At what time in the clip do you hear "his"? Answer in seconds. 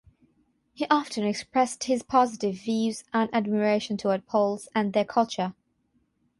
1.83-2.01